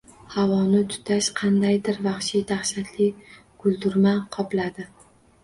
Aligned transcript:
Havoni 0.35 0.79
tutash, 0.93 1.27
qandaydir 1.39 1.99
vahshiy, 2.07 2.41
dahshatli 2.53 3.11
guldurama 3.67 4.17
qopladi 4.39 4.91